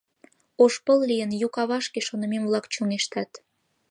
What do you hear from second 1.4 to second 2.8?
ю кавашке шонышем-влак